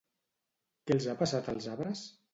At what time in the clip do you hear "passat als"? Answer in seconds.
1.21-1.69